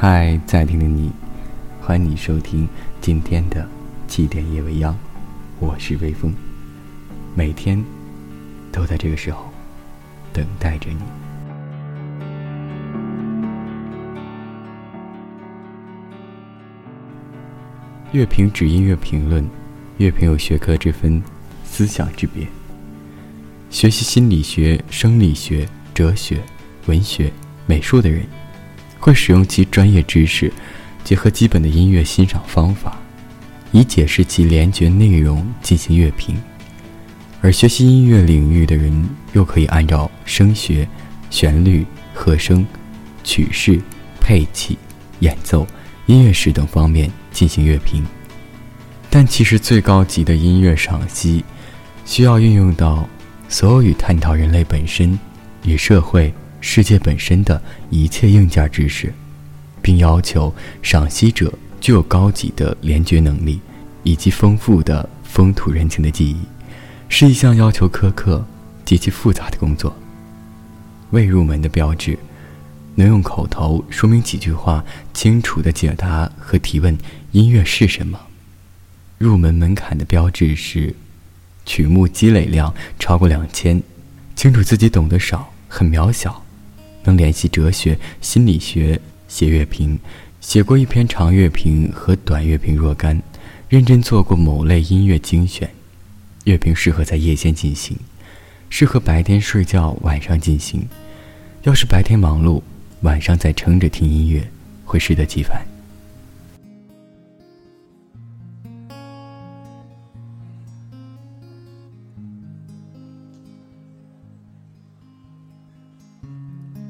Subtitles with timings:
[0.00, 1.10] 嗨，在听的你，
[1.80, 2.68] 欢迎你收听
[3.00, 3.68] 今天的
[4.06, 4.96] 七点夜未央，
[5.58, 6.32] 我是微风，
[7.34, 7.84] 每天
[8.70, 9.52] 都在这个时候
[10.32, 11.00] 等待着你。
[18.12, 19.44] 乐评指音乐评论，
[19.96, 21.20] 乐评有学科之分，
[21.64, 22.46] 思想之别。
[23.68, 26.40] 学习心理学、生理学、哲学。
[26.86, 27.32] 文学、
[27.66, 28.24] 美术的人，
[28.98, 30.52] 会使用其专业知识，
[31.04, 32.98] 结合基本的音乐欣赏方法，
[33.72, 36.34] 以解释其联觉内容进行乐评；
[37.40, 40.86] 而学习音乐领域的人，又可以按照声学、
[41.30, 42.66] 旋律、和声、
[43.22, 43.80] 曲式、
[44.20, 44.76] 配器、
[45.20, 45.66] 演奏、
[46.06, 48.04] 音乐史等方面进行乐评。
[49.08, 51.44] 但其实最高级的音乐赏析，
[52.04, 53.08] 需要运用到
[53.48, 55.18] 所有与探讨人类本身
[55.64, 56.32] 与社会。
[56.70, 59.10] 世界本身的一切硬件知识，
[59.80, 63.58] 并要求赏析者具有高级的联觉能力，
[64.02, 66.36] 以及丰富的风土人情的记忆，
[67.08, 68.46] 是一项要求苛刻、
[68.84, 69.96] 极其复杂的工作。
[71.12, 72.18] 未入门的标志，
[72.96, 76.96] 能用口头说明几句话，清楚的解答和提问
[77.32, 78.20] 音乐是什么。
[79.16, 80.94] 入门门槛的标志是，
[81.64, 83.82] 曲目积累量超过两千，
[84.36, 86.44] 清楚自己懂得少，很渺小。
[87.04, 89.98] 能联系哲学、心理学写乐评，
[90.40, 93.22] 写过一篇长乐评和短乐评若干，
[93.68, 95.68] 认真做过某类音乐精选。
[96.44, 97.96] 乐评适合在夜间进行，
[98.70, 100.86] 适合白天睡觉晚上进行。
[101.62, 102.62] 要是白天忙碌，
[103.02, 104.48] 晚上再撑着听音乐，
[104.84, 105.77] 会适得其反。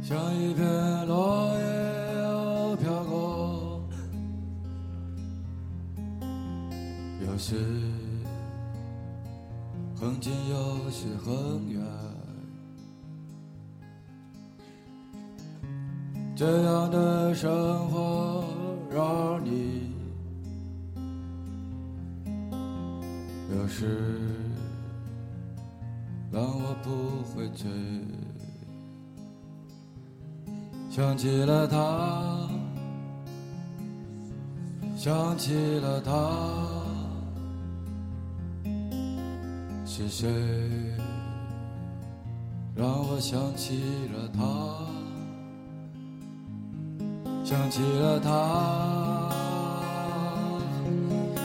[0.09, 0.67] 像一片
[1.07, 3.83] 落叶飘过，
[7.27, 7.55] 有时
[9.95, 11.85] 很近，有时很远。
[16.35, 17.51] 这样的生
[17.91, 18.45] 活
[18.91, 19.93] 让你
[23.55, 24.19] 有时
[26.33, 27.69] 让我不会醉。
[30.99, 32.49] 想起了他，
[34.97, 36.11] 想起了他，
[39.87, 40.29] 是谁
[42.75, 43.81] 让我想起
[44.13, 44.43] 了他？
[47.45, 49.31] 想起了他，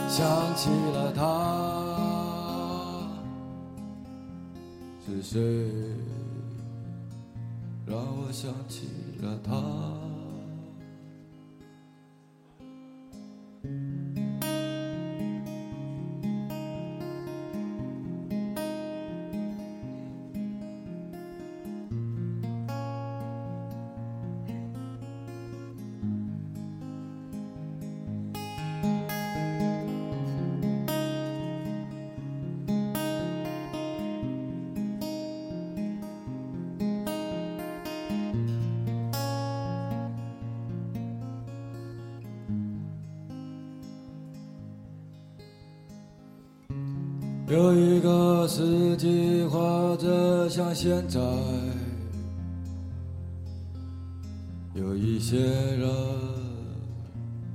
[0.08, 0.26] 想
[0.56, 1.22] 起了他，
[5.06, 5.38] 是谁
[7.86, 8.88] 让我想起？
[9.20, 10.03] 了他。
[47.54, 51.20] 有一个四季，或者像现在，
[54.74, 55.88] 有一些人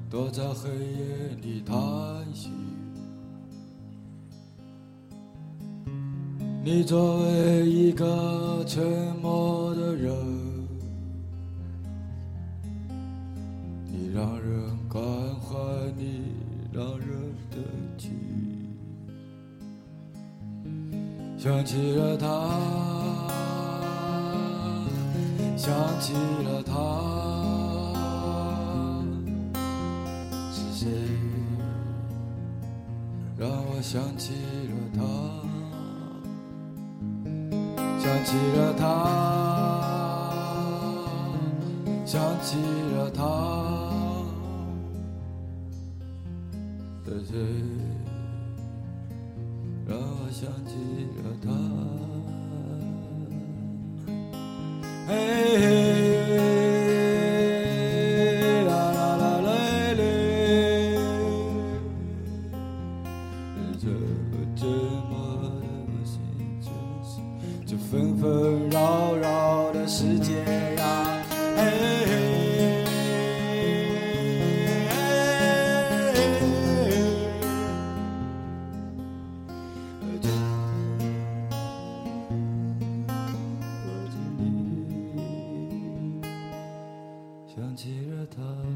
[0.10, 1.76] 躲在黑夜里叹
[2.34, 2.50] 息。
[6.64, 8.82] 你作为一个沉
[9.22, 9.59] 默
[21.42, 22.28] 想起了他，
[25.56, 26.12] 想起
[26.44, 26.74] 了他，
[30.52, 30.90] 是谁
[33.38, 34.34] 让我想起
[34.68, 35.00] 了他？
[38.00, 38.86] 想起了他，
[42.06, 42.58] 想起
[42.98, 43.24] 了他，
[47.06, 47.34] 是谁？
[50.30, 50.76] 我想起
[51.18, 51.50] 了他，
[58.68, 59.02] 啦啦
[59.42, 59.50] 啦，
[63.82, 63.84] 这
[64.56, 64.62] 寂
[65.10, 65.12] 寞
[65.50, 66.64] 的，
[67.66, 69.26] 这纷纷扰扰
[69.74, 70.69] 的世界。
[88.30, 88.69] 他。